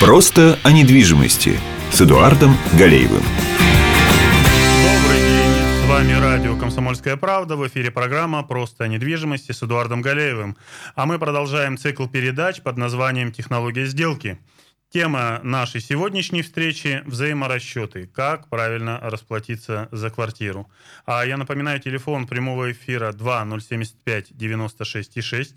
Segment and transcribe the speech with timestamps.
[0.00, 1.60] Просто о недвижимости
[1.92, 3.20] с Эдуардом Галеевым.
[4.82, 10.00] Добрый день, с вами радио «Комсомольская правда», в эфире программа «Просто о недвижимости» с Эдуардом
[10.00, 10.56] Галеевым.
[10.94, 14.38] А мы продолжаем цикл передач под названием «Технология сделки».
[14.88, 18.06] Тема нашей сегодняшней встречи– взаиморасчеты.
[18.06, 20.66] Как правильно расплатиться за квартиру.
[21.04, 25.56] А я напоминаю, телефон прямого эфира 2075 96 6.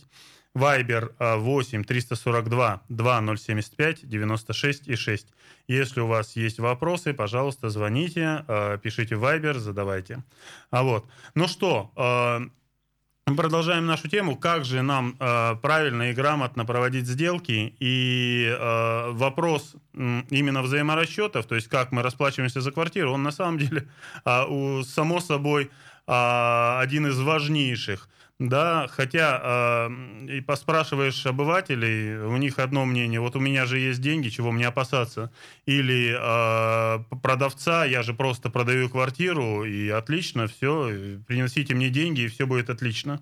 [0.56, 5.28] Вайбер 8 342 2075 96 и 6.
[5.68, 10.24] Если у вас есть вопросы, пожалуйста, звоните, э, пишите Вайбер, задавайте.
[10.72, 11.06] А вот.
[11.36, 17.76] Ну что, э, продолжаем нашу тему, как же нам э, правильно и грамотно проводить сделки.
[17.80, 23.58] И э, вопрос именно взаиморасчетов, то есть как мы расплачиваемся за квартиру, он на самом
[23.58, 23.88] деле,
[24.26, 25.72] э, у, само собой,
[26.08, 28.10] э, один из важнейших.
[28.40, 34.02] Да, хотя э, и поспрашиваешь обывателей, у них одно мнение, вот у меня же есть
[34.02, 35.32] деньги, чего мне опасаться.
[35.66, 42.28] Или э, продавца, я же просто продаю квартиру, и отлично, все, приносите мне деньги, и
[42.28, 43.22] все будет отлично.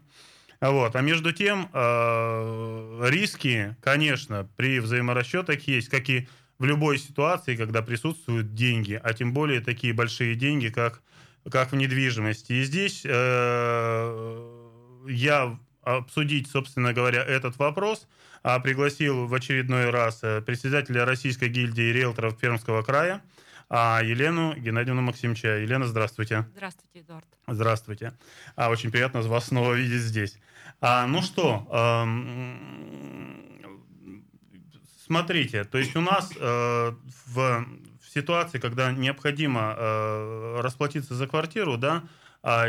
[0.62, 0.96] Вот.
[0.96, 7.82] А между тем, э, риски, конечно, при взаиморасчетах есть, как и в любой ситуации, когда
[7.82, 11.02] присутствуют деньги, а тем более такие большие деньги, как,
[11.52, 12.54] как в недвижимости.
[12.54, 13.02] И здесь...
[13.04, 14.61] Э,
[15.08, 18.08] я обсудить, собственно говоря, этот вопрос,
[18.44, 23.22] а пригласил в очередной раз э, председателя Российской гильдии риэлторов Пермского края,
[23.70, 25.60] а Елену Геннадьевну Максимча.
[25.60, 26.46] Елена, здравствуйте.
[26.56, 27.26] Здравствуйте, Эдуард.
[27.48, 28.14] Здравствуйте.
[28.56, 30.38] А, очень приятно вас снова видеть здесь.
[30.82, 31.68] Ну что,
[35.12, 36.94] смотрите, то есть у нас э,
[37.28, 37.66] в,
[38.14, 42.04] ситуации, когда необходимо э, расплатиться за квартиру, да,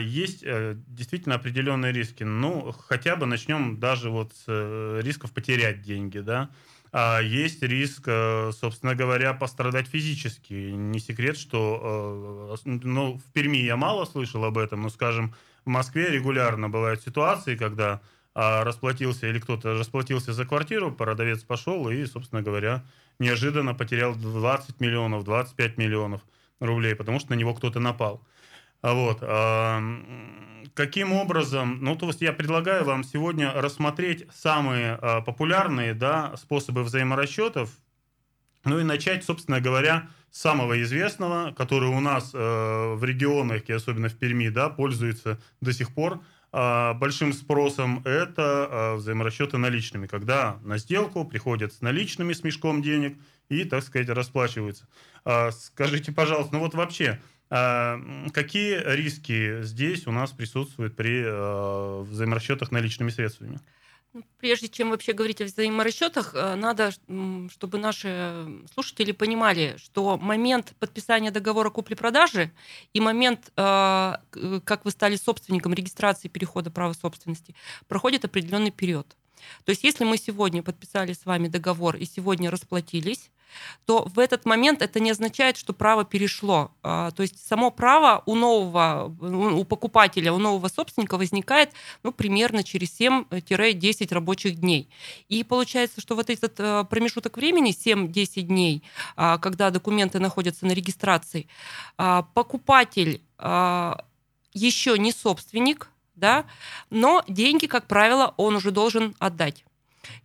[0.00, 2.24] есть э, действительно определенные риски.
[2.24, 6.50] Ну, хотя бы начнем даже вот с э, рисков потерять деньги, да.
[6.92, 10.52] А есть риск, э, собственно говоря, пострадать физически.
[10.52, 16.10] Не секрет, что ну, в Перми я мало слышал об этом, но, скажем, в Москве
[16.10, 18.02] регулярно бывают ситуации, когда
[18.34, 22.84] а, расплатился или кто-то расплатился за квартиру, продавец пошел и, собственно говоря,
[23.18, 26.22] неожиданно потерял 20 миллионов, 25 миллионов
[26.58, 28.26] рублей, потому что на него кто-то напал.
[28.82, 29.22] А вот.
[30.74, 36.82] Каким образом, ну, то есть я предлагаю вам сегодня рассмотреть самые а, популярные да, способы
[36.82, 37.70] взаиморасчетов,
[38.64, 43.72] ну и начать, собственно говоря, с самого известного, который у нас э, в регионах, и
[43.72, 46.20] особенно в Перми, да, пользуется до сих пор
[46.52, 52.80] э, большим спросом, это э, взаиморасчеты наличными, когда на сделку приходят с наличными, с мешком
[52.80, 53.18] денег
[53.50, 54.88] и, так сказать, расплачиваются.
[55.26, 57.20] Э, скажите, пожалуйста, ну вот вообще,
[57.52, 63.60] какие риски здесь у нас присутствуют при э, взаиморасчетах наличными средствами?
[64.14, 66.92] Ну, прежде чем вообще говорить о взаиморасчетах, э, надо,
[67.50, 72.52] чтобы наши слушатели понимали, что момент подписания договора купли-продажи
[72.94, 74.14] и момент, э,
[74.64, 77.54] как вы стали собственником регистрации перехода права собственности,
[77.86, 79.14] проходит определенный период.
[79.64, 83.30] То есть если мы сегодня подписали с вами договор и сегодня расплатились,
[83.86, 86.72] то в этот момент это не означает, что право перешло.
[86.82, 91.70] А, то есть само право у нового, у покупателя, у нового собственника возникает
[92.02, 94.88] ну, примерно через 7-10 рабочих дней.
[95.28, 98.82] И получается, что вот этот э, промежуток времени, 7-10 дней,
[99.16, 101.46] а, когда документы находятся на регистрации,
[101.96, 103.22] а, покупатель
[104.54, 105.91] еще не собственник,
[106.22, 106.44] да,
[106.88, 109.64] но деньги, как правило, он уже должен отдать.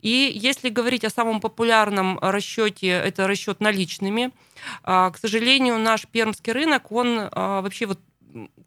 [0.02, 4.32] И если говорить о самом популярном расчете, это расчет наличными,
[4.84, 8.00] а, к сожалению, наш пермский рынок, он а, вообще вот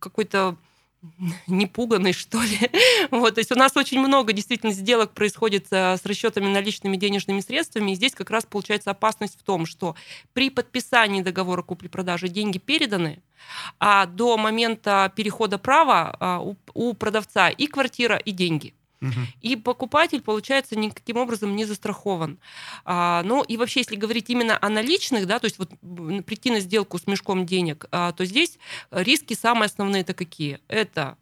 [0.01, 0.57] какой-то
[1.47, 2.59] непуганный, что ли.
[3.11, 7.41] Вот, то есть у нас очень много действительно сделок происходит э, с расчетами наличными денежными
[7.41, 9.97] средствами, и здесь как раз получается опасность в том, что
[10.33, 13.23] при подписании договора купли-продажи деньги переданы,
[13.79, 18.75] а до момента перехода права а, у продавца и квартира, и деньги.
[19.41, 22.39] И покупатель, получается, никаким образом не застрахован.
[22.85, 25.71] А, ну и вообще, если говорить именно о наличных, да, то есть вот
[26.25, 28.59] прийти на сделку с мешком денег, а, то здесь
[28.91, 30.61] риски самые основные это какие?
[30.69, 31.17] Это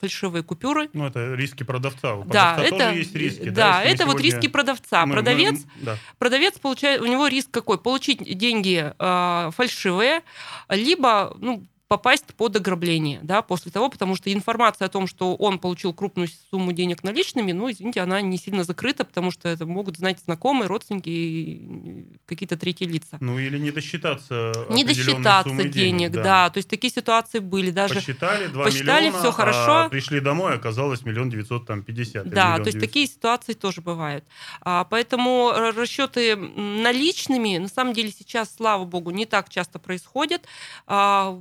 [0.00, 0.90] фальшивые купюры.
[0.92, 2.14] Ну, это риски продавца.
[2.14, 3.48] У да, продавца это, есть риски.
[3.48, 4.12] Да, да это сегодня...
[4.12, 5.06] вот риски продавца.
[5.06, 5.98] Мы, продавец, мы, да.
[6.18, 7.78] продавец получает, у него риск какой?
[7.78, 10.22] Получить деньги э, фальшивые,
[10.68, 15.60] либо ну, попасть под ограбление, да, после того, потому что информация о том, что он
[15.60, 19.96] получил крупную сумму денег наличными, ну, извините, она не сильно закрыта, потому что это могут
[19.96, 23.18] знать знакомые, родственники, какие-то третьи лица.
[23.20, 26.50] Ну или не досчитаться Не досчитаться суммы денег, да.
[26.50, 27.70] То есть такие ситуации были.
[27.70, 29.76] Даже Посчитали 2 посчитали, миллиона, все хорошо.
[29.84, 32.28] а пришли домой, оказалось миллион девятьсот там пятьдесят.
[32.28, 32.80] Да, то есть 900.
[32.80, 34.24] такие ситуации тоже бывают.
[34.60, 40.42] А, поэтому р- расчеты наличными, на самом деле, сейчас, слава богу, не так часто происходят.
[40.86, 41.40] А,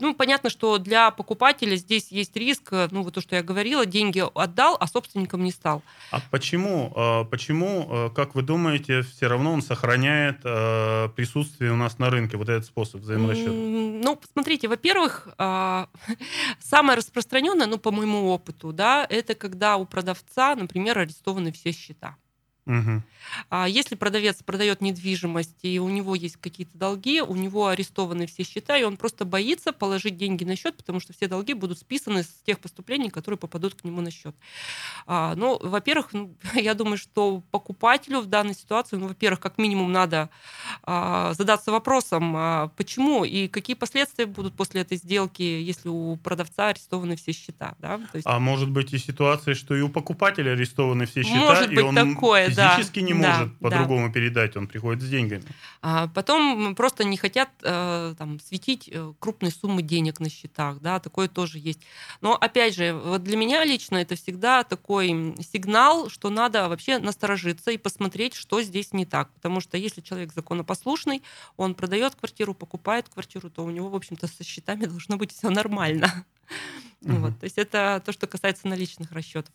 [0.00, 3.86] ну, понятно, что для покупателя здесь есть риск, э, ну, вот то, что я говорила,
[3.86, 5.82] деньги отдал, а собственником не стал.
[6.10, 10.42] А почему, э, почему, э, как вы думаете, все равно он сохраняет
[11.16, 13.50] присутствие у нас на рынке, вот этот способ взаиморасчета?
[13.50, 15.28] Ну, смотрите, во-первых,
[16.60, 22.16] самое распространенное, ну, по моему опыту, да, это когда у продавца, например, арестованы все счета.
[22.66, 23.04] Мгм.
[23.48, 28.42] А если продавец продает недвижимость, и у него есть какие-то долги, у него арестованы все
[28.42, 32.22] счета, и он просто боится положить деньги на счет, потому что все долги будут списаны
[32.22, 34.34] с тех поступлений, которые попадут к нему на счет.
[35.06, 39.92] А, ну, во-первых, ну, я думаю, что покупателю в данной ситуации, ну, во-первых, как минимум
[39.92, 40.28] надо
[40.82, 46.68] а, задаться вопросом, а, почему и какие последствия будут после этой сделки, если у продавца
[46.68, 47.74] арестованы все счета.
[47.78, 47.98] Да?
[47.98, 51.70] То есть, А может быть и ситуация, что и у покупателя арестованы все счета, Может
[51.70, 52.76] и быть он такое, да.
[52.76, 53.68] физически не Да, может да.
[53.68, 55.44] по-другому передать, он приходит с деньгами.
[55.82, 60.98] А потом просто не хотят э, там, светить э, крупные суммы денег на счетах, да,
[60.98, 61.80] такое тоже есть.
[62.20, 67.70] Но опять же, вот для меня лично это всегда такой сигнал, что надо вообще насторожиться
[67.70, 69.30] и посмотреть, что здесь не так.
[69.34, 71.22] Потому что если человек законопослушный,
[71.56, 75.50] он продает квартиру, покупает квартиру, то у него, в общем-то, со счетами должно быть все
[75.50, 76.24] нормально.
[77.02, 79.52] Вот, то есть это то, что касается наличных расчетов.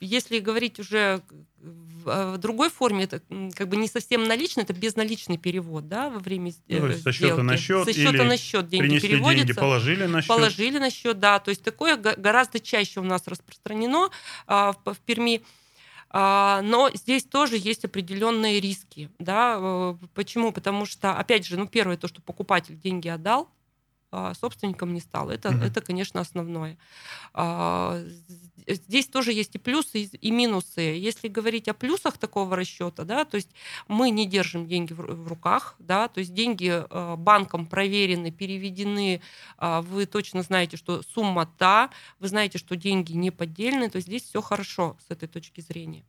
[0.00, 1.22] Если говорить уже
[1.58, 3.20] в э, другой форме, это
[3.54, 7.02] как бы не совсем наличный, это безналичный перевод, да, во время Ну, то э, есть
[7.02, 7.40] со счета сделки.
[7.42, 9.46] на счет Со счета или на счет деньги Принесли переводятся.
[9.46, 10.28] деньги, положили на счет.
[10.28, 11.38] Положили на счет, да.
[11.40, 14.10] То есть такое го- гораздо чаще у нас распространено
[14.46, 15.42] а, в, в Перми.
[16.10, 19.10] А, но здесь тоже есть определенные риски.
[19.18, 19.56] Да?
[19.60, 20.52] Э, Почему?
[20.52, 23.50] Потому что, опять же, ну, первое, то, что покупатель деньги отдал,
[24.34, 25.30] собственником не стал.
[25.30, 25.62] Это, Мгм.
[25.62, 26.78] это конечно, основное.
[27.34, 28.00] А,
[28.68, 30.80] Здесь тоже есть и плюсы, и- минусы.
[30.80, 33.50] Если говорить о плюсах такого расчета, да, то есть
[33.88, 38.32] мы не держим деньги в ру- в руках, да, то есть деньги э, банком проверены,
[38.32, 39.20] переведены,
[39.58, 44.08] а, вы точно знаете, что сумма та, вы знаете, что деньги не поддельные, то есть
[44.08, 46.04] здесь все хорошо с этой точки зрения.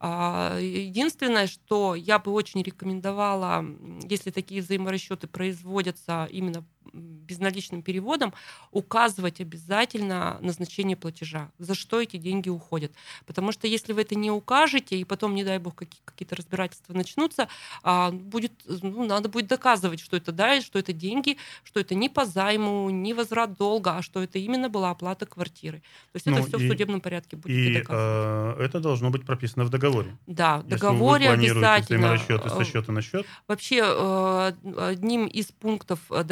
[0.00, 3.64] А, Единственное, что я бы очень рекомендовала,
[4.08, 8.32] если такие взаиморасчеты производятся именно безналичным переводом,
[8.72, 12.92] указывать обязательно назначение платежа, за что эти деньги уходят.
[13.26, 16.92] Потому что если вы это не укажете, и потом, не дай бог, какие- какие-то разбирательства
[16.94, 17.48] начнутся,
[17.82, 22.08] а, будет, ну, надо будет доказывать, что это да, что это деньги, что это не
[22.08, 25.78] по займу, не возврат долга, а что это именно была оплата квартиры.
[26.12, 29.26] То есть Ну, это все и- в судебном порядке будет И э, это должно быть
[29.26, 30.16] прописано в договоре.
[30.26, 31.80] Да, в Если вы договоре обязательно.
[31.98, 36.24] взаиморасчеты со э, счета на счет, Вообще, э, одним из пунктов э,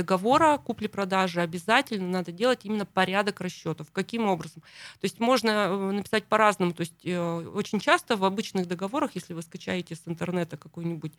[0.44, 3.90] договора купли-продажи обязательно надо делать именно порядок расчетов.
[3.92, 4.62] Каким образом?
[5.00, 6.72] То есть можно э, написать по-разному.
[6.72, 11.12] То есть э, очень часто в обычных договорах, если вы скачаете с интернета какой-нибудь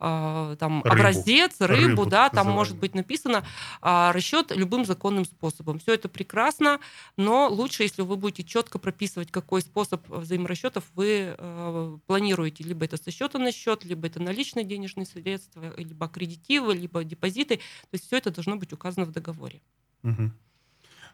[0.00, 0.94] э, там Рыбу.
[0.94, 2.54] образец, рыбу, Рыбу, да, там называемую.
[2.56, 3.44] может быть написано
[3.80, 5.78] а, расчет любым законным способом.
[5.78, 6.80] Все это прекрасно,
[7.16, 12.64] но лучше, если вы будете четко прописывать, какой способ взаиморасчетов вы э, планируете.
[12.64, 17.56] Либо это со счета на счет, либо это наличные денежные средства, либо аккредитивы, либо депозиты.
[17.56, 19.60] То есть все это должно быть указано в договоре.
[20.02, 20.32] Мгм.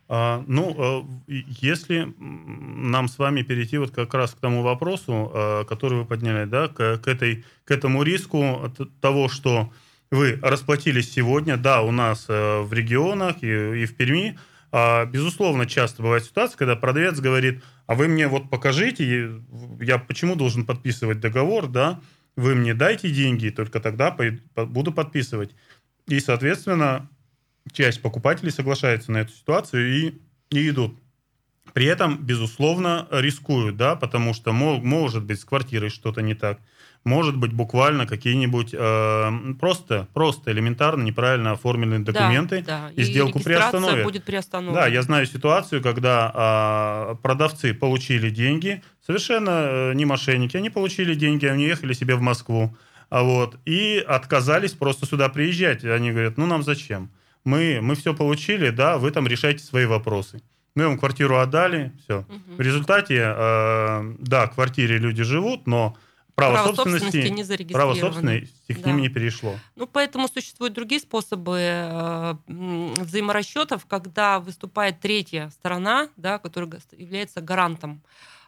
[0.08, 5.64] А, ну, э, если нам с вами перейти вот как раз к тому вопросу, э,
[5.68, 9.72] который вы подняли, да, к, к этой, к этому риску того, что
[10.10, 14.38] вы расплатились сегодня, да, у нас э, в регионах и, и в Перми,
[14.70, 19.32] а, безусловно, часто бывает ситуация, когда продавец говорит, а вы мне вот покажите,
[19.80, 22.00] я почему должен подписывать договор, да,
[22.36, 24.16] вы мне дайте деньги, только тогда
[24.56, 25.54] буду подписывать.
[26.08, 27.08] И, соответственно,
[27.70, 30.14] часть покупателей соглашается на эту ситуацию и,
[30.50, 30.98] и идут.
[31.72, 36.58] При этом, безусловно, рискуют, да, потому что мо- может быть с квартирой что-то не так,
[37.04, 43.38] может быть буквально какие-нибудь э, просто, просто элементарно неправильно оформленные Да, документы, да, и сделку
[43.38, 44.04] регистрация приостановят.
[44.04, 44.82] будет приостановлена.
[44.82, 51.14] да, я знаю ситуацию, когда а, продавцы получили деньги, совершенно э, не мошенники, они получили
[51.14, 52.76] деньги, они ехали себе в Москву,
[53.08, 55.84] а вот, и отказались просто сюда приезжать.
[55.84, 57.10] Они говорят, ну нам зачем?
[57.44, 60.42] Мы, мы все получили, да, вы там решайте свои вопросы.
[60.74, 62.24] Мы вам квартиру отдали, все.
[62.28, 62.56] Мгм.
[62.56, 65.96] В результате, э, да, в квартире люди живут, но
[66.34, 68.90] право, Право собственности, собственности не право собственности к Да.
[68.90, 69.58] ним не перешло.
[69.76, 78.02] Ну, поэтому существуют другие способы э, взаиморасчетов, когда выступает третья сторона, да, которая является гарантом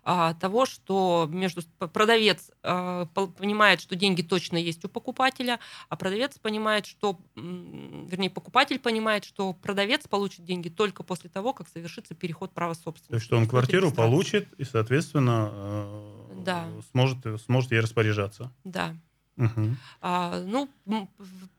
[0.04, 6.86] того, что между продавец а, понимает, что деньги точно есть у покупателя, а продавец понимает,
[6.86, 12.74] что, вернее, покупатель понимает, что продавец получит деньги только после того, как совершится переход права
[12.74, 13.08] собственности.
[13.08, 16.68] То есть, что он квартиру получит и, соответственно, э, да.
[16.92, 18.52] сможет, сможет ей распоряжаться.
[18.64, 18.94] Да.
[19.36, 19.76] Угу.
[20.00, 20.68] А, ну,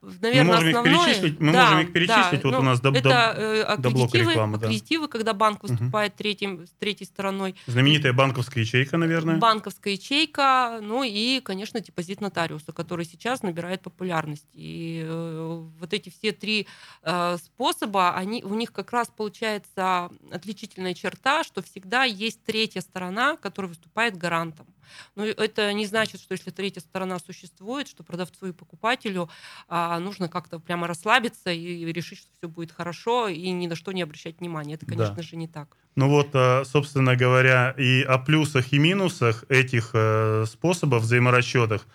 [0.01, 0.93] наверное, мы можем основное...
[0.93, 1.39] их перечислить.
[1.41, 2.41] Мы да, можем их перечислить.
[2.41, 5.11] Да, вот ну, у нас до, это э, аккредитивы, рекламы, аккредитивы, да.
[5.11, 6.17] когда банк выступает угу.
[6.19, 7.55] третьим, с третьей стороной.
[7.67, 9.37] Знаменитая банковская ячейка, наверное.
[9.37, 14.47] Банковская ячейка, ну и, конечно, депозит нотариуса, который сейчас набирает популярность.
[14.53, 16.67] И э, вот эти все три
[17.03, 23.35] э, способа, они, у них как раз получается отличительная черта, что всегда есть третья сторона,
[23.35, 24.65] которая выступает гарантом.
[25.15, 29.29] Но это не значит, что если третья сторона существует, что продавцу и покупателю
[29.67, 33.91] а, нужно как-то прямо расслабиться и решить, что все будет хорошо и ни на что
[33.91, 34.75] не обращать внимания.
[34.75, 35.21] Это, конечно да.
[35.21, 35.77] же, не так.
[35.95, 41.87] Ну вот, а, собственно говоря, и о плюсах и минусах этих э, способов взаиморасчетах,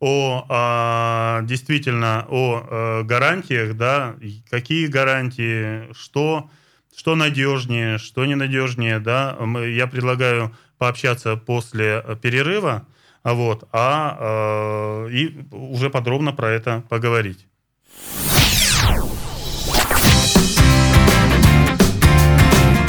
[0.00, 4.16] о а, действительно о э, гарантиях, да,
[4.50, 6.50] какие гарантии, что,
[6.96, 12.86] что надежнее, что ненадежнее, да, я предлагаю пообщаться после э, перерыва,
[13.22, 17.46] вот, а, э, и уже подробно про это поговорить.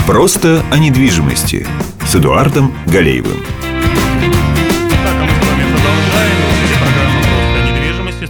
[0.06, 1.66] Просто о недвижимости
[2.06, 3.65] с Эдуардом Галеевым.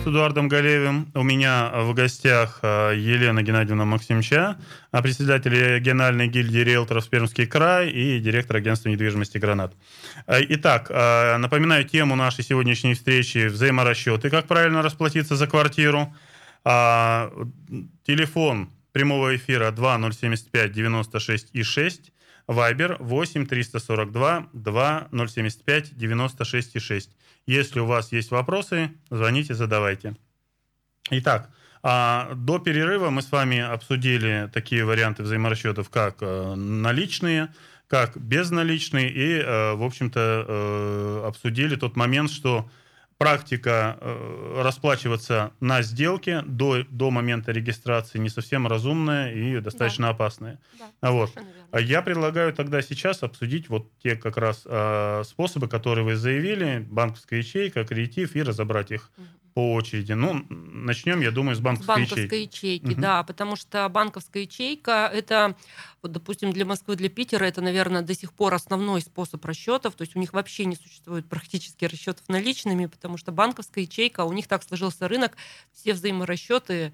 [0.07, 1.11] Эдуардом Галеевым.
[1.13, 4.57] У меня в гостях э, Елена Геннадьевна Максимча,
[4.91, 9.73] а председатель региональной гильдии риэлторов Пермский край и директор агентства недвижимости «Гранат».
[10.27, 14.29] Э, итак, э, напоминаю тему нашей сегодняшней встречи «Взаиморасчеты.
[14.29, 16.13] Как правильно расплатиться за квартиру?»
[16.63, 17.31] а,
[18.05, 22.11] Телефон прямого эфира 2075 96 и 6.
[22.47, 27.09] Вайбер 8 342 2 075 96 6.
[27.47, 30.15] Если у вас есть вопросы, звоните, задавайте.
[31.11, 31.51] Итак,
[31.83, 37.53] а, до перерыва мы с вами обсудили такие варианты взаиморасчетов, как э, наличные,
[37.87, 42.67] как безналичные, и, э, в общем-то, э, обсудили тот момент, что
[43.17, 43.97] практика
[44.57, 50.13] расплачиваться на сделке до, до момента регистрации не совсем разумная и достаточно да.
[50.13, 50.59] опасная.
[51.01, 51.31] Да, вот.
[51.71, 56.85] А я предлагаю тогда сейчас обсудить вот те как раз э, способы, которые вы заявили,
[56.89, 59.25] банковская ячейка, кредитив, и разобрать их угу.
[59.55, 60.11] По очереди.
[60.11, 62.55] Ну, начнем, я думаю, с банковской, банковской ячейки.
[62.57, 63.01] ячейки угу.
[63.01, 65.55] Да, потому что банковская ячейка это,
[66.01, 69.95] вот, допустим, для Москвы, для Питера это, наверное, до сих пор основной способ расчетов.
[69.95, 74.33] То есть у них вообще не существует практически расчетов наличными, потому что банковская ячейка, у
[74.33, 75.37] них так сложился рынок,
[75.71, 76.91] все взаиморасчеты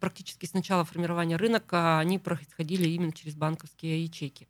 [0.00, 4.48] практически с начала формирования рынка они происходили именно через банковские ячейки.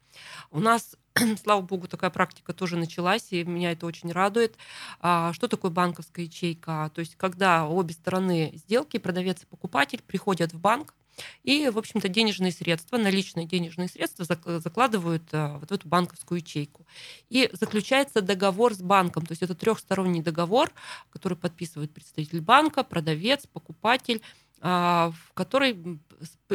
[0.51, 0.97] У нас,
[1.43, 4.57] слава богу, такая практика тоже началась, и меня это очень радует.
[5.01, 6.91] А, что такое банковская ячейка?
[6.95, 10.95] То есть когда обе стороны сделки, продавец и покупатель, приходят в банк,
[11.43, 16.87] и, в общем-то, денежные средства, наличные денежные средства закладывают а, вот в эту банковскую ячейку.
[17.29, 20.73] И заключается договор с банком, то есть это трехсторонний договор,
[21.11, 24.23] который подписывает представитель банка, продавец, покупатель,
[24.61, 26.01] в которой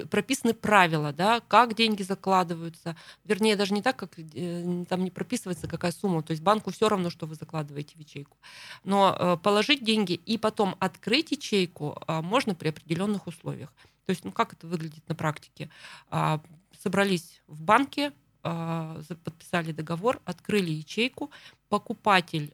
[0.10, 2.96] прописаны правила, да, как деньги закладываются.
[3.24, 6.24] Вернее, даже не так, как э, там не прописывается какая сумма.
[6.24, 8.38] То есть банку все равно, что вы закладываете в ячейку.
[8.84, 13.74] Но э, положить деньги и потом открыть ячейку а, можно при определенных условиях.
[14.06, 15.70] То есть, ну как это выглядит на практике?
[16.10, 16.42] А,
[16.82, 21.32] собрались в банке, подписали договор, открыли ячейку,
[21.70, 22.54] покупатель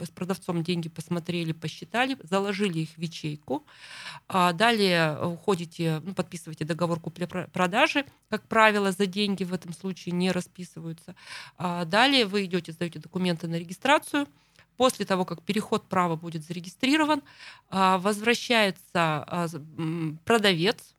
[0.00, 3.66] с продавцом деньги посмотрели, посчитали, заложили их в ячейку.
[4.28, 8.04] А далее уходите, ну, подписываете договор купли-продажи.
[8.28, 11.14] Как правило, за деньги в этом случае не расписываются.
[11.56, 14.26] А далее вы идете, сдаете документы на регистрацию.
[14.76, 17.22] После того, как переход права будет зарегистрирован,
[17.68, 19.22] а, возвращается
[20.24, 20.94] продавец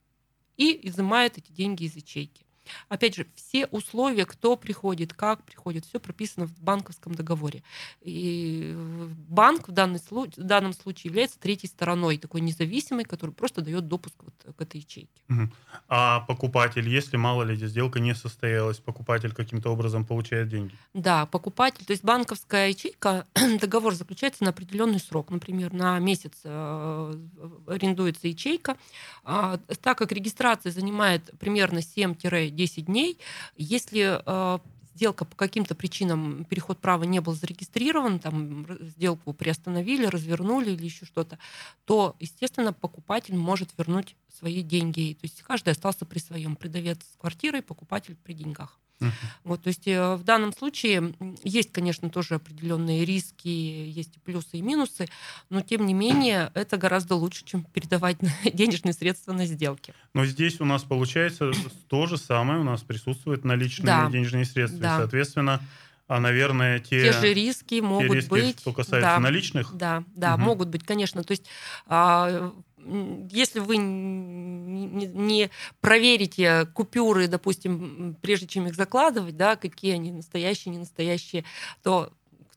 [0.56, 2.45] и изымает эти деньги из ячейки.
[2.90, 7.64] Опять же, все условия, кто приходит, как приходит, все прописано в банковском договоре.
[8.02, 8.74] И
[9.28, 14.16] банк в, данный, в данном случае является третьей стороной, такой независимой, который просто дает допуск
[14.24, 15.10] вот к этой ячейке.
[15.88, 20.74] А покупатель, если мало ли сделка не состоялась, покупатель каким-то образом получает деньги?
[20.94, 23.26] Да, покупатель, то есть банковская ячейка,
[23.62, 27.14] договор заключается на определенный срок, например, на месяц э,
[27.68, 28.78] арендуется ячейка,
[29.24, 32.16] а, так как регистрация занимает примерно 7
[32.56, 33.20] 10 дней.
[33.58, 34.60] Если э,
[34.96, 41.06] сделка по каким-то причинам, переход права не был зарегистрирован, там сделку приостановили, развернули или еще
[41.06, 41.38] что-то,
[41.86, 45.18] то, естественно, покупатель может вернуть свои деньги.
[45.20, 46.56] То есть каждый остался при своем.
[46.56, 48.80] Продавец с квартирой, покупатель при деньгах.
[49.00, 49.12] Мгм.
[49.44, 54.58] Вот, то есть э, в данном случае есть, конечно, тоже определенные риски, есть и плюсы
[54.58, 55.08] и минусы,
[55.50, 58.18] но тем не менее это гораздо лучше, чем передавать
[58.54, 59.94] денежные средства на сделки.
[60.14, 61.52] Но здесь у нас получается
[61.90, 64.10] то же самое, у нас присутствуют наличные Да.
[64.10, 64.78] денежные средства.
[64.78, 64.98] И, Да.
[64.98, 65.62] соответственно,
[66.08, 68.60] а, наверное, те, Те же риски те могут риски, быть.
[68.60, 69.20] что касается да.
[69.20, 70.46] наличных, Да, да, Мгм.
[70.46, 71.24] могут быть, конечно.
[71.24, 71.46] То есть,
[71.88, 72.54] а,
[73.32, 75.50] если вы не,
[75.82, 81.46] проверите купюры, допустим, прежде чем их закладывать, да, какие они настоящие, не настоящие,
[81.84, 82.12] то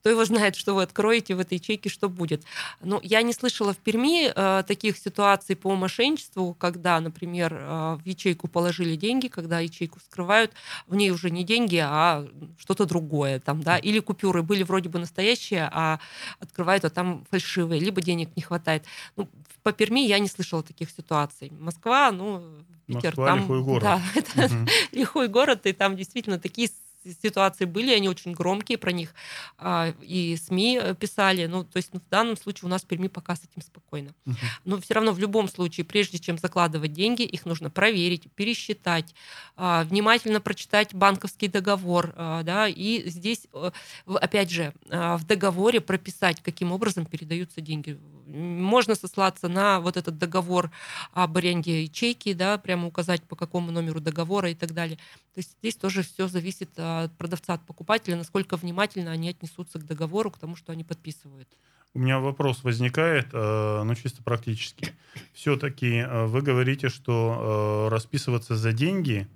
[0.09, 2.43] кто его знает, что вы откроете в этой ячейке, что будет.
[2.81, 8.07] Ну, я не слышала в Перми э, таких ситуаций по мошенничеству, когда, например, э, в
[8.07, 10.53] ячейку положили деньги, когда ячейку вскрывают,
[10.87, 14.99] в ней уже не деньги, а что-то другое там, да, или купюры были вроде бы
[14.99, 15.99] настоящие, а
[16.41, 18.85] открывают, а там фальшивые, либо денег не хватает.
[19.17, 19.29] Ну,
[19.63, 21.53] по Перми я не слышала таких ситуаций.
[21.61, 22.43] Москва, ну,
[22.87, 23.41] Питер, Москва там...
[23.41, 23.83] лихой город.
[23.83, 24.69] Да, это Мгм.
[24.93, 26.71] лихой город, и там действительно такие
[27.05, 29.15] ситуации были, они очень громкие, про них
[29.57, 31.47] а, и СМИ э, писали.
[31.47, 34.15] Ну, то есть ну, в данном случае у нас в Перми пока с этим спокойно.
[34.25, 34.37] Мгм.
[34.65, 39.15] Но все равно в любом случае, прежде чем закладывать деньги, их нужно проверить, пересчитать,
[39.57, 43.71] а, внимательно прочитать банковский договор, а, да, и здесь, э,
[44.07, 47.99] опять же, в договоре прописать, каким образом передаются деньги.
[48.29, 50.71] Можно сослаться на вот этот договор
[51.13, 54.97] об аренде ячейки, да, прямо указать, по какому номеру договора и так далее.
[55.35, 59.79] То есть здесь тоже все зависит а, от продавца, от покупателя, насколько внимательно они отнесутся
[59.79, 61.49] к договору, к тому, что они подписывают.
[61.95, 64.93] У меня вопрос возникает, э, ну чисто практически.
[65.33, 69.27] Все-таки вы говорите, что расписываться за деньги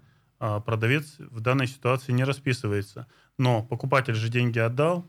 [0.45, 3.07] а продавец в данной ситуации не расписывается.
[3.39, 5.07] Но покупатель же деньги отдал,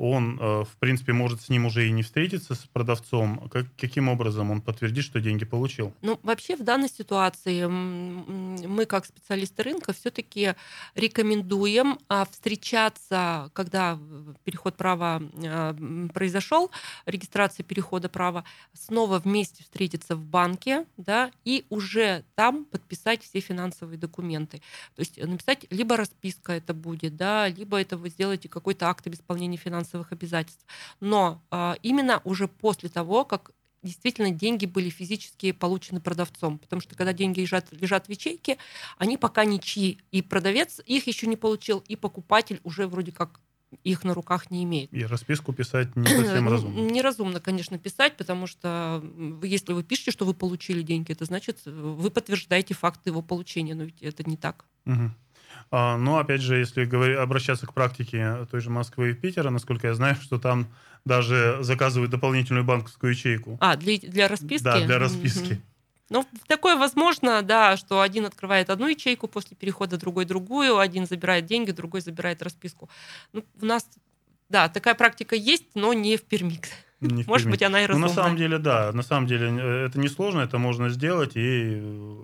[0.00, 3.48] он, э, в принципе, может с ним уже и не встретиться, с продавцом.
[3.50, 5.92] Как, каким образом он подтвердит, что деньги получил?
[6.00, 10.54] Ну, вообще в данной ситуации мы, как специалисты рынка, все-таки
[10.94, 16.70] рекомендуем а, встречаться, когда в- переход права м, произошел,
[17.04, 23.98] регистрация перехода права, снова вместе встретиться в банке, да, и уже там подписать все финансовые
[23.98, 24.62] документы.
[24.96, 29.14] То есть написать либо расписка это будет, да, либо это вы сделаете какой-то акт об
[29.14, 30.64] исполнении финансовых обязательств.
[31.00, 36.58] Но а, именно уже после того, как действительно деньги были физически получены продавцом.
[36.58, 38.58] Потому что когда деньги лежат, лежат в ячейке,
[38.98, 39.98] они пока ничьи.
[40.10, 43.40] И продавец их еще не получил, и покупатель уже вроде как
[43.84, 44.92] их на руках не имеет.
[44.92, 46.90] И расписку писать не совсем Ну, разумно.
[46.90, 49.02] Неразумно, конечно, писать, потому что
[49.42, 53.74] если вы пишете, что вы получили деньги, это значит, э, вы подтверждаете факт его получения,
[53.74, 54.66] но ведь это не так.
[54.84, 55.14] Мгм.
[55.70, 56.84] А, но опять же, если
[57.16, 60.66] обращаться к практике той же Москвы и Питера, насколько я знаю, что там
[61.04, 63.56] даже заказывают дополнительную банковскую ячейку.
[63.60, 64.64] А, для, для расписки?
[64.64, 65.60] Да, для расписки.
[66.10, 71.46] Ну, такое возможно, да, что один открывает одну ячейку после перехода, другой другую, один забирает
[71.46, 72.90] деньги, другой забирает расписку.
[73.32, 73.86] Ну, у нас,
[74.48, 76.60] да, такая практика есть, но не в Перми.
[77.00, 77.52] Не в Может Перми.
[77.52, 78.08] быть, она и Ну, разумная.
[78.08, 78.90] на самом деле, да.
[78.92, 81.36] На самом деле, э, это несложно, это можно сделать.
[81.36, 82.16] И э,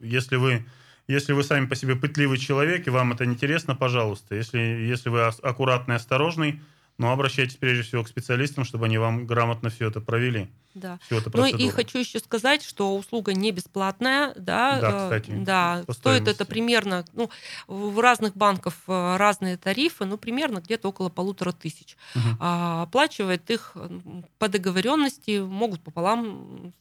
[0.00, 0.64] если вы,
[1.08, 4.34] если вы сами по себе пытливый человек, и вам это интересно, пожалуйста.
[4.34, 6.60] Если, если вы аккуратный, осторожный,
[6.98, 10.48] но обращайтесь прежде всего к специалистам, чтобы они вам грамотно все это провели.
[10.74, 10.98] Да.
[11.06, 15.30] Всю эту Ну и хочу еще сказать, что услуга не бесплатная, да, Да, э, кстати,
[15.36, 17.30] да, стоит это примерно, ну,
[17.66, 21.96] в разных банках э, разные тарифы, ну, примерно где-то около полутора тысяч.
[22.14, 22.36] Мгм.
[22.40, 23.76] А оплачивает их
[24.38, 26.72] по договоренности, могут пополам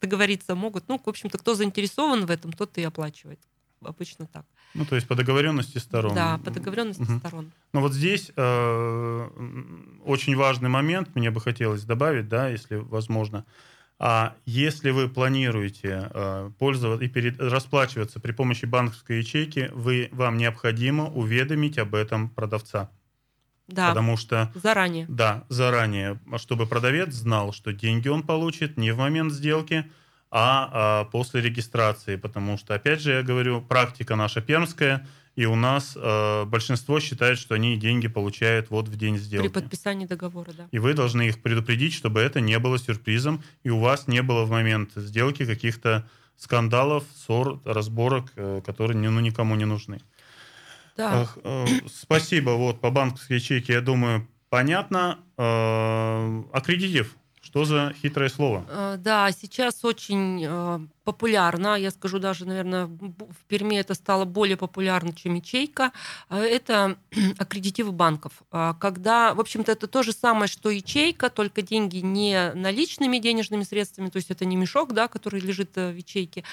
[0.00, 3.40] договориться, могут, ну, в общем-то, кто заинтересован в этом, тот и оплачивает.
[3.80, 4.44] Обычно так.
[4.74, 6.14] Ну, то есть по договоренности сторон.
[6.14, 7.18] Да, по договоренности Мгм.
[7.20, 7.52] сторон.
[7.72, 13.44] Ну вот здесь э, очень важный момент, мне бы хотелось добавить, да, если возможно.
[14.00, 20.38] А если вы планируете э, пользоваться и перед- расплачиваться при помощи банковской ячейки, вы, вам
[20.38, 22.90] необходимо уведомить об этом продавца.
[23.68, 25.04] Да, Потому что, заранее.
[25.08, 29.84] да, заранее, чтобы продавец знал, что деньги он получит не в момент сделки,
[30.30, 32.16] а, а, после регистрации.
[32.16, 37.38] Потому что, опять же, я говорю, практика наша пермская, и у нас э, большинство считает,
[37.38, 39.48] что они деньги получают вот в день При сделки.
[39.48, 40.66] подписании договора, да.
[40.72, 44.44] И вы должны их предупредить, чтобы это не было сюрпризом, и у вас не было
[44.44, 50.00] в момент сделки каких-то скандалов, ссор, разборок, э, которые ну, никому не нужны.
[50.98, 51.22] Да.
[51.22, 52.50] Ах, э, спасибо.
[52.50, 55.20] Вот по банковской ячейке, я думаю, понятно.
[55.38, 57.14] Э, Аккредитив.
[57.40, 58.64] Что за хитрое слово?
[58.68, 64.56] Э, Да, сейчас очень э, популярно, я скажу даже, наверное, в Перми это стало более
[64.56, 65.92] популярно, чем ячейка,
[66.28, 66.96] э, это
[67.38, 68.32] аккредитивы банков.
[68.80, 74.10] Когда, в общем-то, это то же самое, что ячейка, только деньги не наличными денежными средствами,
[74.10, 76.44] то есть это не мешок, да, который лежит э, в ячейке,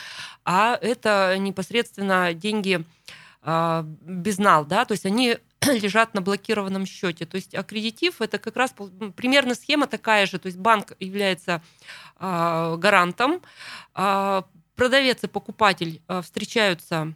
[0.45, 2.85] а это непосредственно деньги
[4.01, 7.25] безнал, да, то есть они лежат на блокированном счете.
[7.25, 11.61] То есть аккредитив это как раз ну, примерно схема такая же, то есть банк является
[12.17, 13.41] а, гарантом,
[13.93, 17.13] а, продавец и покупатель встречаются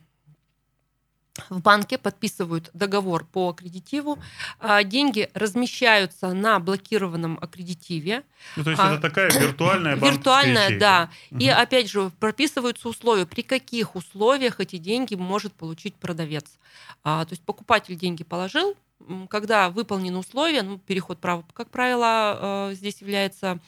[1.49, 4.19] в банке подписывают договор по аккредитиву,
[4.59, 8.23] а деньги размещаются на блокированном аккредитиве.
[8.55, 10.79] Ну, то есть а, это такая виртуальная Виртуальная, ячейка.
[10.79, 11.09] да.
[11.31, 11.39] Угу.
[11.39, 16.45] И опять же прописываются условия, при каких условиях эти деньги может получить продавец.
[17.03, 18.75] А, то есть покупатель деньги положил,
[19.29, 23.59] когда выполнены условия, ну, переход права, как правило, э, здесь является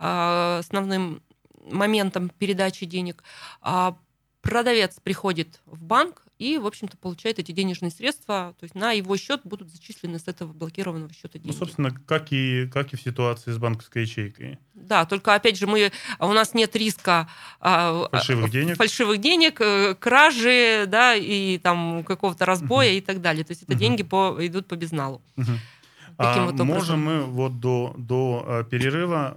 [0.00, 1.22] э, основным
[1.70, 3.22] моментом передачи денег.
[3.60, 3.96] А
[4.42, 9.14] продавец приходит в банк, и, в общем-то, получает эти денежные средства, то есть на его
[9.18, 11.48] счет будут зачислены с этого блокированного счета деньги.
[11.48, 14.58] Ну, собственно, как и, как и в ситуации с банковской ячейкой.
[14.72, 17.28] Да, только, опять же, мы, у нас нет риска
[17.60, 23.20] а, фальшивых денег, фальшивых денег э, кражи, да, и там какого-то разбоя uh и так
[23.20, 23.44] далее.
[23.44, 25.20] То есть это uh деньги по, идут по безналу.
[25.36, 25.44] uh
[26.16, 29.36] а вот можем мы вот до, до э, перерыва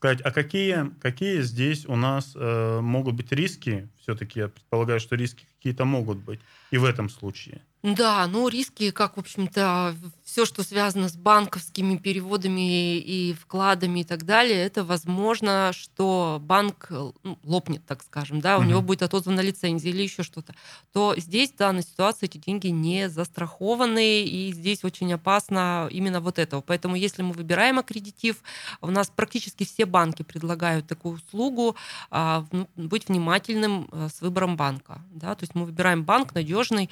[0.00, 3.90] сказать, а какие, какие здесь у нас э, могут быть риски?
[4.00, 7.60] Все-таки я предполагаю, что риски какие-то могут быть и в этом случае.
[7.82, 14.04] Да, ну риски, как, в общем-то, все, что связано с банковскими переводами и вкладами и
[14.04, 18.68] так далее, это возможно, что банк ну, лопнет, так скажем, да, у угу.
[18.68, 20.54] него будет отозвана лицензия или еще что-то.
[20.92, 26.38] То здесь в данной ситуации эти деньги не застрахованы, и здесь очень опасно именно вот
[26.38, 26.60] этого.
[26.60, 28.42] Поэтому если мы выбираем аккредитив,
[28.82, 31.76] у нас практически все банки предлагают такую услугу,
[32.10, 35.00] а, ну, быть внимательным э, с выбором банка.
[35.12, 35.34] Да?
[35.34, 36.90] То есть мы выбираем банк надежный,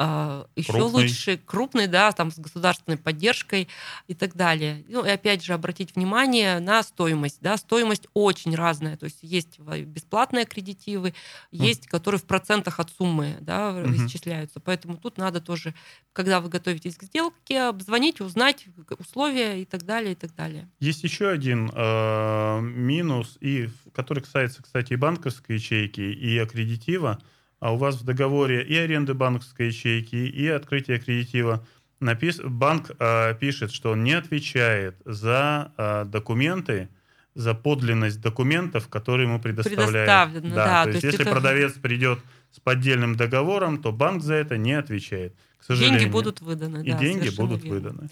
[0.00, 1.02] а, еще крупный.
[1.02, 3.68] лучше крупный, да, там с государственной поддержкой
[4.06, 4.84] и так далее.
[4.88, 9.58] Ну и опять же обратить внимание на стоимость, да, стоимость очень разная, то есть есть
[9.58, 11.14] бесплатные аккредитивы,
[11.50, 11.88] есть, mm.
[11.88, 14.06] которые в процентах от суммы, да, mm-hmm.
[14.06, 15.74] исчисляются, поэтому тут надо тоже,
[16.12, 18.66] когда вы готовитесь к сделке, обзвонить, узнать
[18.98, 20.68] условия и так далее, и так далее.
[20.78, 27.18] Есть еще один э, минус, и который касается, кстати, и банковской ячейки, и аккредитива
[27.60, 31.66] а у вас в договоре и аренды банковской ячейки, и открытие аккредитива
[32.00, 32.40] напис...
[32.42, 36.88] банк э, пишет, что он не отвечает за э, документы,
[37.34, 40.06] за подлинность документов, которые ему предоставляют.
[40.06, 41.30] Да, да, то, то есть, если это...
[41.30, 42.20] продавец придет
[42.52, 45.34] с поддельным договором, то банк за это не отвечает.
[45.58, 46.00] К сожалению.
[46.00, 46.84] Деньги будут выданы.
[46.84, 47.90] И да, деньги будут верно.
[47.90, 48.08] выданы.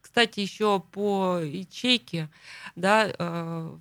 [0.00, 2.28] Кстати, еще по ячейке,
[2.76, 3.76] да, э,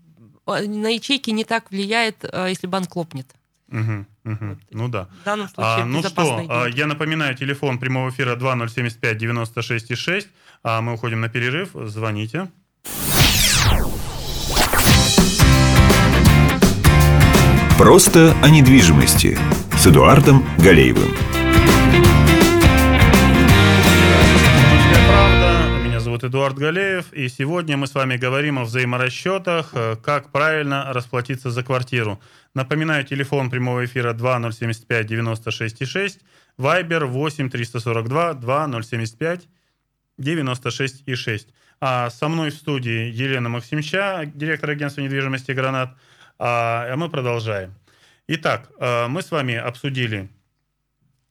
[0.47, 3.27] на ячейки не так влияет, э, если банк лопнет.
[3.73, 4.57] Угу, угу.
[4.71, 5.07] Ну да.
[5.21, 10.27] В данном случае а, Ну что, а, я напоминаю, телефон прямого эфира 2075 96 6.
[10.63, 11.71] А мы уходим на перерыв.
[11.73, 12.49] Звоните.
[17.77, 19.37] Просто о недвижимости
[19.75, 21.32] с Эдуардом Галеевым.
[26.23, 31.51] Зовут Эдуард Галеев, и сегодня мы с вами говорим о взаиморасчетах, э, как правильно расплатиться
[31.51, 32.19] за квартиру.
[32.55, 36.19] Напоминаю, телефон прямого эфира 2075 96 6,
[36.57, 39.47] Вайбер 8 342 2075
[40.17, 41.47] 96 и 6.
[41.81, 45.89] А со мной в студии Елена Максимча, директор агентства недвижимости «Гранат»,
[46.39, 47.73] а мы продолжаем.
[48.27, 50.29] Итак, э, мы с вами обсудили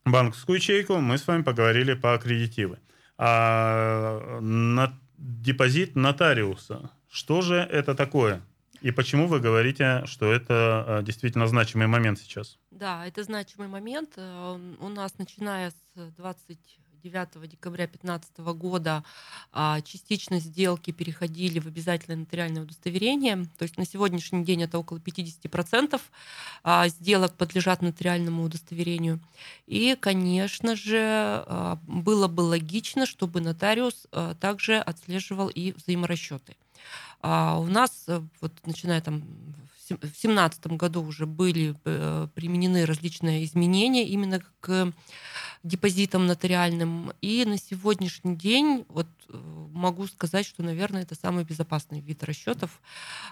[0.04, 2.78] банковскую ячейку, мы с вами поговорили по аккредитивы
[3.18, 6.90] а на, депозит нотариуса.
[7.08, 8.42] Что же это такое?
[8.80, 12.58] И почему вы говорите, что это а, действительно значимый момент сейчас?
[12.72, 14.14] Да, это значимый момент.
[14.16, 16.58] Э, у нас, начиная с 20
[17.02, 19.02] 9 декабря 2015 года
[19.52, 23.44] а, частично сделки переходили в обязательное нотариальное удостоверение.
[23.58, 26.00] То есть на сегодняшний день это около 50%
[26.62, 29.20] а, сделок подлежат нотариальному удостоверению.
[29.66, 34.06] И, конечно же, а, было бы логично, чтобы нотариус
[34.40, 36.56] также отслеживал и взаиморасчеты.
[37.22, 37.26] У
[37.66, 39.22] нас, э, вот начиная там
[39.96, 44.92] 2017 году уже были э, применены различные изменения именно к
[45.62, 47.12] депозитом нотариальным.
[47.20, 52.80] И на сегодняшний день вот могу сказать, что, наверное, это самый безопасный вид расчетов,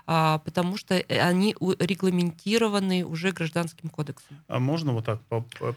[0.06, 4.38] а, потому что э, они регламентированы уже гражданским кодексом.
[4.48, 5.20] А можно вот так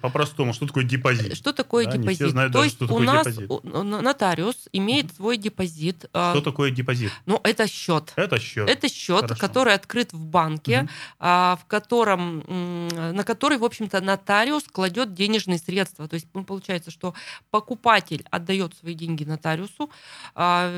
[0.02, 0.54] по-простому?
[0.54, 1.36] Что такое депозит?
[1.36, 2.30] Что такое да, депозит?
[2.30, 3.64] знают То даже, есть что у нас депозит.
[3.64, 5.16] нотариус имеет mm-hmm.
[5.16, 6.06] свой депозит.
[6.14, 7.12] А, что такое депозит?
[7.26, 8.14] Ну, это счет.
[8.16, 8.70] Это счет.
[8.70, 9.40] Это счет, Хорошо.
[9.40, 10.88] который открыт в банке,
[11.20, 11.58] mm-hmm.
[11.58, 12.44] в котором,
[12.90, 16.08] на который, в общем-то, нотариус кладет денежные средства.
[16.08, 17.14] То есть получается, что
[17.52, 19.90] покупатель отдает свои деньги нотариусу,
[20.36, 20.70] uh,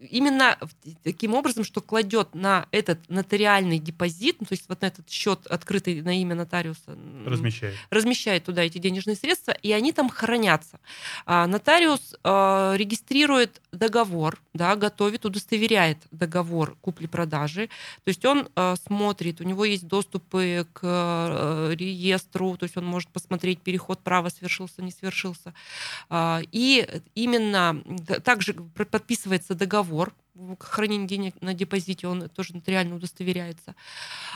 [0.00, 0.58] именно
[1.02, 5.46] таким образом, что кладет на этот нотариальный депозит, ну, то есть вот на этот счет,
[5.46, 10.80] открытый на имя нотариуса, размещает, размещает туда эти денежные средства, и они там хранятся.
[11.26, 17.68] А нотариус э, регистрирует договор, да, готовит, удостоверяет договор купли-продажи,
[18.04, 22.86] то есть он э, смотрит, у него есть доступы к э, реестру, то есть он
[22.86, 25.52] может посмотреть переход права свершился, не свершился,
[26.08, 27.82] э, и именно
[28.24, 29.89] также подписывается договор,
[30.58, 33.74] хранение денег на депозите, он тоже нотариально удостоверяется.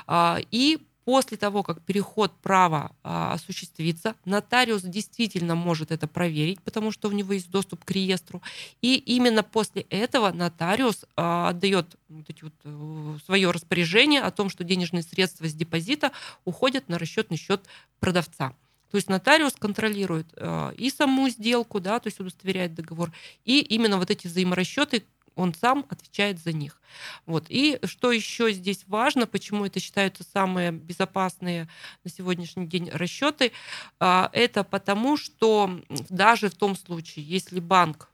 [0.07, 6.91] А, и после того, как переход права а, осуществится, нотариус действительно может это проверить, потому
[6.91, 8.43] что у него есть доступ к реестру.
[8.81, 14.49] И именно после этого нотариус а, отдает вот эти вот, э, свое распоряжение о том,
[14.49, 16.13] что денежные средства с депозита
[16.45, 17.63] уходят на расчетный счет
[18.01, 18.55] продавца.
[18.91, 23.11] То есть нотариус контролирует э, и саму сделку, да, то есть удостоверяет договор,
[23.45, 25.03] и именно вот эти взаиморасчеты,
[25.37, 26.81] он сам отвечает за них.
[27.27, 27.47] Вот.
[27.49, 31.69] И что еще здесь важно, почему это считаются самые безопасные
[32.05, 33.53] на сегодняшний день расчеты,
[34.01, 38.09] э, это потому, что даже в том случае, если банк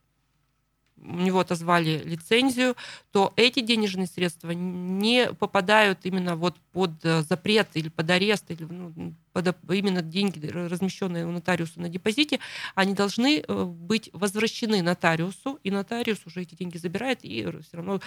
[1.02, 2.76] у него отозвали лицензию,
[3.12, 8.64] то эти денежные средства не попадают именно вот под э, запрет или под арест, или
[8.64, 12.40] ну, под именно деньги, размещенные у нотариуса на депозите,
[12.74, 18.00] они должны э, быть возвращены нотариусу, и нотариус уже эти деньги забирает и все равно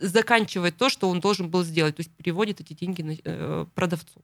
[0.00, 4.22] заканчивает то, что он должен был сделать, то есть переводит эти деньги э, продавцу.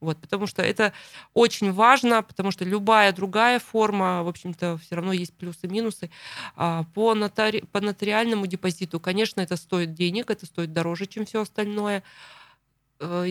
[0.00, 0.92] Вот, потому что это
[1.32, 6.10] очень важно, потому что любая другая форма, в общем-то, все равно есть плюсы и минусы.
[6.56, 7.60] А по, нотари...
[7.72, 12.02] по нотариальному депозиту, конечно, это стоит денег, это стоит дороже, чем все остальное.
[13.02, 13.24] Э,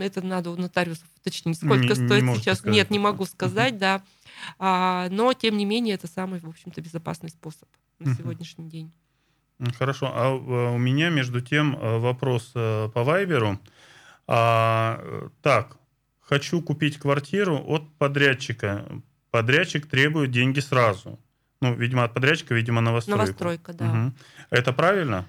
[0.00, 2.58] это надо у нотариусов уточнить, сколько не, стоит не сейчас.
[2.58, 2.74] Сказать.
[2.74, 4.02] Нет, не могу сказать, да.
[4.58, 7.68] А, но, тем не менее, это самый, в общем-то, безопасный способ
[7.98, 8.92] на сегодняшний день.
[9.76, 10.10] Хорошо.
[10.14, 13.58] А э, у меня, между тем, э, вопрос по Вайберу.
[14.28, 15.78] А, так,
[16.20, 18.84] хочу купить квартиру от подрядчика.
[19.30, 21.18] Подрядчик требует деньги сразу.
[21.60, 23.22] Ну, видимо, от подрядчика, видимо, новостройка.
[23.22, 23.90] Новостройка, да.
[23.90, 24.12] Угу.
[24.50, 25.26] Это правильно?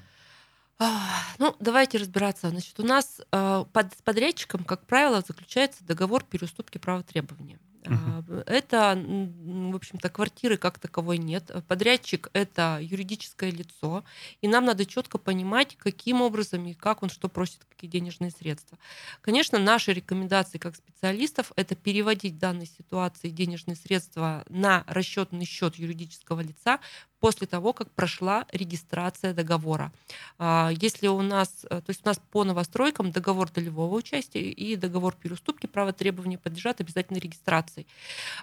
[1.40, 2.50] Ну, давайте разбираться.
[2.50, 7.60] Значит, у нас э, под, с подрядчиком, как правило, заключается договор переуступки права требования.
[7.84, 8.44] Uh-huh.
[8.46, 11.52] Это, в общем-то, квартиры как таковой нет.
[11.68, 14.04] Подрядчик— это юридическое лицо,
[14.42, 18.78] и нам надо четко понимать, каким образом и как он что просит, какие денежные средства.
[19.22, 25.76] Конечно, наши рекомендации как специалистов— это переводить в данной ситуации денежные средства на расчетный счет
[25.76, 26.80] юридического лица
[27.20, 29.92] после того, как прошла регистрация договора.
[30.38, 34.76] А, если у нас, э, то есть у нас по новостройкам договор долевого участия и
[34.76, 37.86] договор переуступки права требования подлежат обязательной регистрации.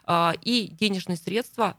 [0.05, 1.77] А, и денежные средства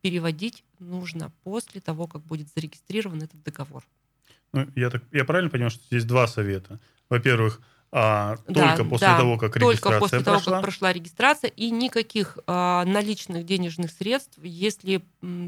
[0.00, 3.84] переводить нужно после того, как будет зарегистрирован этот договор.
[4.52, 6.78] Ну, я, так, я правильно понимаю, что здесь два совета?
[7.08, 7.60] Во-первых,
[7.98, 10.42] а, только да, после да, того, как регистрация только после прошла.
[10.42, 15.02] того, как прошла регистрация, и никаких а, наличных денежных средств, если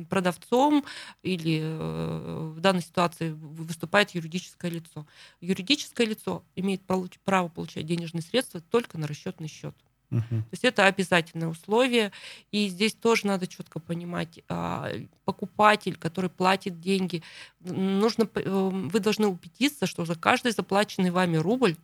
[0.09, 0.83] продавцом
[1.23, 5.07] или э, в данной ситуации выступает юридическое лицо.
[5.43, 6.81] Юридическое лицо имеет
[7.23, 9.75] право получать денежные средства только на расчетный счет.
[10.11, 10.23] Uh-huh.
[10.23, 12.13] То есть это обязательное условие.
[12.51, 14.91] И здесь тоже надо четко понимать, а,
[15.27, 17.23] покупатель, который платит деньги,
[17.61, 21.77] нужно, э, вы должны убедиться, что за каждый заплаченный вами рубль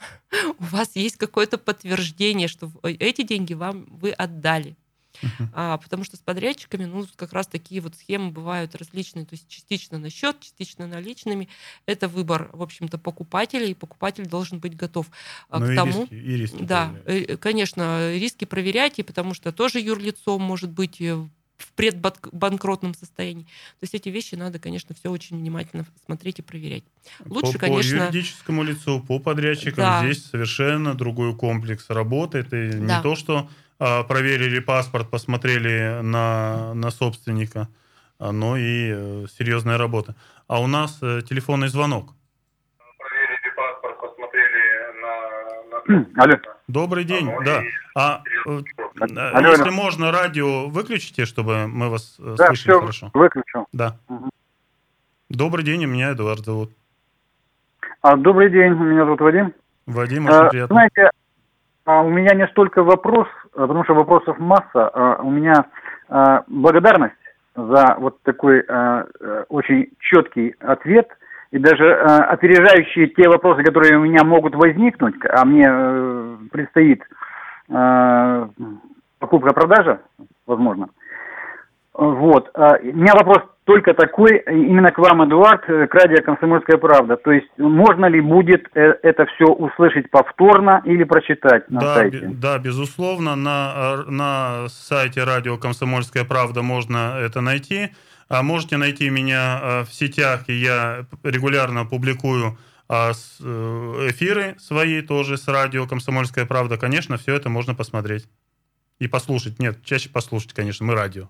[0.58, 4.76] у вас есть какое-то подтверждение, что эти деньги вам вы отдали.
[5.22, 5.48] Uh-huh.
[5.52, 9.46] А, потому что с подрядчиками, ну, как раз такие вот схемы бывают различные, то есть
[9.48, 11.48] частично на счет, частично наличными.
[11.86, 15.10] Это выбор, в общем-то, покупателя, и покупатель должен быть готов
[15.48, 16.00] а, Но к и тому.
[16.02, 21.24] Риски, и риски да, э, конечно, риски проверяйте, потому что тоже юрлицо может быть э,
[21.62, 23.44] в предбанкротном состоянии.
[23.44, 26.84] То есть эти вещи надо, конечно, все очень внимательно смотреть и проверять.
[27.24, 27.98] Лучше, по, конечно...
[27.98, 30.04] По юридическому лицу, по подрядчикам да.
[30.04, 32.52] здесь совершенно другой комплекс работает.
[32.52, 32.96] И да.
[32.96, 33.48] не то, что
[33.78, 37.68] а, проверили паспорт, посмотрели на, на собственника,
[38.18, 40.14] а, но и э, серьезная работа.
[40.46, 42.14] А у нас э, телефонный звонок.
[42.98, 46.14] Проверили паспорт, посмотрели на...
[46.14, 46.22] на...
[46.22, 46.34] Алло.
[46.68, 47.62] Добрый день, а, да.
[47.96, 48.22] А,
[49.00, 53.10] а Алло, если можно, радио выключите, чтобы мы вас э, да, слышали все, хорошо.
[53.14, 53.66] выключу.
[53.72, 53.96] Да.
[54.08, 54.30] Угу.
[55.30, 56.70] Добрый день, меня Эдуард зовут.
[58.02, 59.52] А, добрый день, меня зовут Вадим.
[59.86, 60.74] Вадим, очень а, приятно.
[60.74, 61.10] Знаете,
[61.84, 64.88] а, у меня не столько вопрос, а, потому что вопросов масса.
[64.88, 65.66] А, у меня
[66.08, 67.14] а, благодарность
[67.54, 71.08] за вот такой а, э, очень четкий ответ–
[71.52, 77.02] и даже э, опережающие те вопросы, которые у меня могут возникнуть, а мне э, предстоит
[79.18, 80.00] покупка-продажа,
[80.46, 80.88] возможно.
[81.94, 82.50] Вот.
[82.54, 87.16] Э, у меня вопрос только такой, именно к вам, Эдуард, э, к радио «Комсомольская правда».
[87.16, 92.30] То есть можно ли будет э, это все услышать повторно или прочитать на да, сайте?
[92.32, 97.90] Да, безусловно, на, на сайте радио «Комсомольская правда» можно это найти.
[98.28, 102.56] А можете найти меня в сетях, и я регулярно публикую
[102.88, 106.76] эфиры свои тоже с радио «Комсомольская правда».
[106.76, 108.28] Конечно, все это можно посмотреть.
[108.98, 109.58] И послушать.
[109.58, 111.28] Нет, чаще послушать, конечно, мы радио.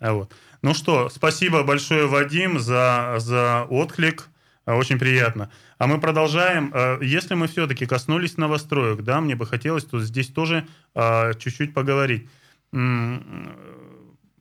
[0.00, 0.34] А вот.
[0.62, 4.28] Ну что, спасибо большое, Вадим, за, за отклик.
[4.66, 5.50] А, очень приятно.
[5.78, 6.70] А мы продолжаем.
[6.74, 12.28] А, если мы все-таки коснулись новостроек, да, мне бы хотелось тут здесь тоже чуть-чуть поговорить.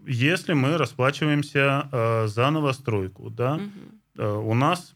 [0.08, 3.60] Если мы расплачиваемся за новостройку, да,
[4.18, 4.24] угу.
[4.24, 4.96] у нас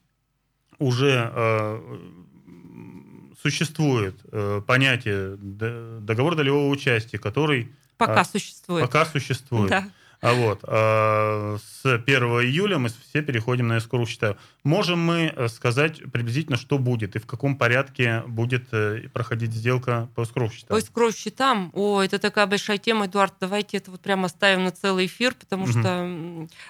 [0.79, 1.79] уже
[3.41, 7.71] существует э, понятие договор долевого участия, который...
[7.97, 8.85] Пока а, существует.
[8.85, 9.69] Пока существует.
[9.69, 9.89] Да.
[10.21, 14.35] А вот а, с 1 июля мы все переходим на эскору счета.
[14.63, 20.09] Можем мы э, сказать приблизительно, что будет и в каком порядке будет э, проходить сделка
[20.15, 20.75] по эскору счетам?
[20.75, 21.71] По эскору счетам?
[21.73, 25.63] О, это такая большая тема, Эдуард, давайте это вот прямо оставим на целый эфир, потому
[25.63, 25.71] угу.
[25.71, 26.03] что,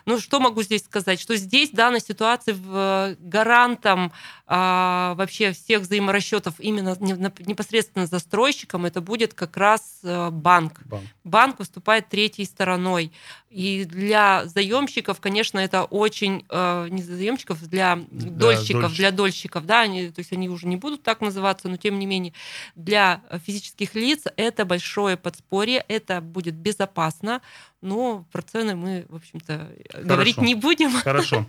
[0.05, 1.19] ну, что могу здесь сказать?
[1.19, 4.11] Что здесь, в данной ситуации, в гарантом
[4.45, 10.81] а, вообще всех взаиморасчетов именно непосредственно застройщиком это будет как раз э, банк.
[10.85, 13.11] Банк, банк выступает третьей стороной.
[13.49, 18.97] И для заемщиков, конечно, это очень э, не заемщиков, для дольщиков, дольщик.
[18.97, 22.05] для дольщиков, да, они, то есть они уже не будут так называться, но тем не
[22.05, 22.33] менее
[22.75, 27.41] для физических лиц это большое подспорье, это будет безопасно,
[27.81, 29.67] но про цены мы, в общем-то,
[30.03, 30.91] говорить не будем.
[30.91, 31.45] Хорошо.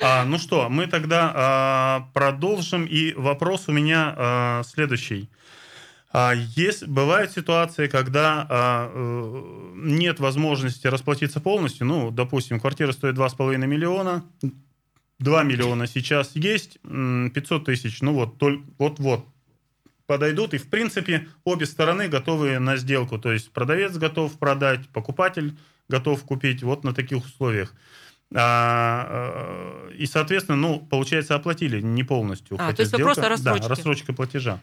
[0.00, 2.84] А, ну что, мы тогда а, продолжим.
[2.84, 5.28] И вопрос у меня а, следующий.
[6.16, 11.88] А есть, бывают ситуации, когда а, э, нет возможности расплатиться полностью.
[11.88, 14.24] Ну, допустим, квартира стоит 2,5 миллиона,
[15.18, 18.40] 2 миллиона сейчас есть, 500 тысяч, ну вот,
[18.78, 19.26] вот-вот
[20.06, 20.54] подойдут.
[20.54, 23.18] И, в принципе, обе стороны готовы на сделку.
[23.18, 27.74] То есть продавец готов продать, покупатель готов купить вот на таких условиях.
[28.32, 32.56] А, э, и, соответственно, ну, получается, оплатили не полностью.
[32.60, 33.62] А, то есть сделка, вопрос о рассрочке.
[33.62, 34.60] Да, рассрочка платежа.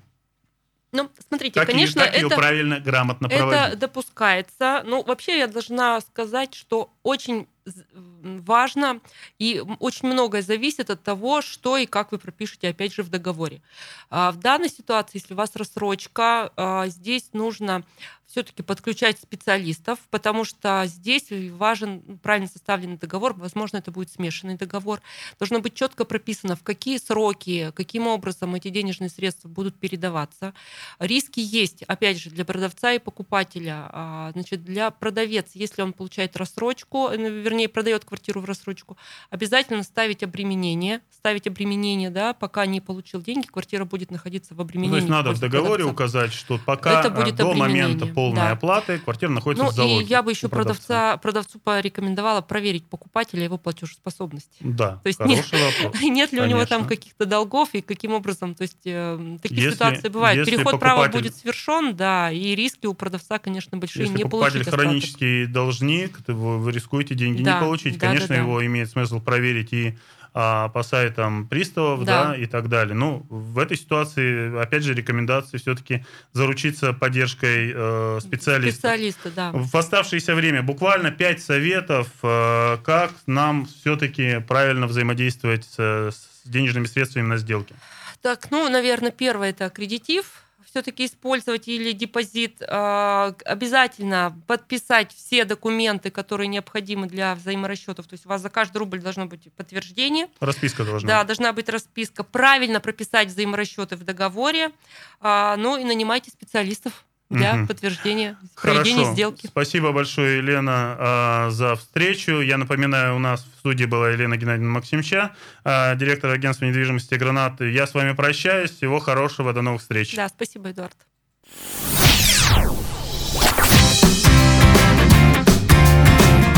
[0.91, 3.61] Ну, смотрите, как конечно, ее, как это, ее правильно, грамотно проводить?
[3.61, 4.83] Это допускается.
[4.85, 7.47] Ну, вообще я должна сказать, что очень
[7.93, 9.01] важно
[9.39, 13.61] и очень многое зависит от того, что и как вы пропишете, опять же, в договоре.
[14.09, 17.83] А, в данной ситуации, если у вас рассрочка, а, здесь нужно
[18.31, 25.01] все-таки подключать специалистов, потому что здесь важен правильно составленный договор, возможно, это будет смешанный договор.
[25.37, 30.53] Должно быть четко прописано, в какие сроки, каким образом эти денежные средства будут передаваться.
[30.99, 33.89] Риски есть, опять же, для продавца и покупателя.
[33.89, 37.17] А, значит, для продавец, если он получает рассрочку, э,
[37.51, 38.97] вернее, продает квартиру в рассрочку,
[39.29, 44.89] обязательно ставить обременение, ставить обременение, да, пока не получил деньги, квартира будет находиться в обременении.
[44.89, 45.91] Ну, то есть надо в договоре продавца.
[45.91, 48.51] указать, что пока это будет до момента полной да.
[48.51, 50.05] оплаты квартира находится ну, в залоге.
[50.05, 54.57] И я бы еще продавца, продавцу порекомендовала проверить покупателя его платежеспособность.
[54.61, 56.01] Да, то есть нет, вопрос.
[56.01, 56.43] нет ли Конечно.
[56.43, 60.45] у него там каких-то долгов и каким образом, то есть э, такие если, ситуации бывают.
[60.45, 65.45] Переход права будет совершен, да, и риски у продавца, конечно, большие если не покупатель хронический
[65.45, 67.97] должник, то вы, вы рискуете деньги да, не получить.
[67.97, 68.41] Да, Конечно, да, да.
[68.41, 69.97] его имеет смысл проверить и
[70.33, 72.29] а, по сайтам приставов, да.
[72.29, 72.95] да, и так далее.
[72.95, 78.79] Ну, в этой ситуации, опять же, рекомендации все-таки заручиться поддержкой э, специалиста.
[78.79, 79.51] Специалиста, да.
[79.53, 86.85] В оставшееся время буквально пять советов, э, как нам все-таки правильно взаимодействовать с, с денежными
[86.85, 87.75] средствами на сделке.
[88.21, 90.40] Так, ну, наверное, первое это аккредитив
[90.71, 98.07] все-таки использовать или депозит, а, обязательно подписать все документы, которые необходимы для взаиморасчетов.
[98.07, 100.27] То есть у вас за каждый рубль должно быть подтверждение.
[100.39, 102.23] Расписка должна Да, должна быть расписка.
[102.23, 104.71] Правильно прописать взаиморасчеты в договоре.
[105.19, 107.67] А, ну и нанимайте специалистов для угу.
[107.67, 109.13] подтверждения проведения Хорошо.
[109.13, 109.47] сделки.
[109.47, 112.41] Спасибо большое, Елена, а, за встречу.
[112.41, 115.31] Я напоминаю, у нас в студии была Елена Геннадьевна Максимча,
[115.63, 117.61] а, директор агентства недвижимости «Гранат».
[117.61, 118.71] Я с вами прощаюсь.
[118.71, 119.53] Всего хорошего.
[119.53, 120.13] До новых встреч.
[120.15, 120.95] Да, спасибо, Эдуард.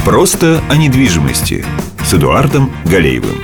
[0.04, 1.66] Просто о недвижимости
[2.04, 3.42] с Эдуардом Галеевым.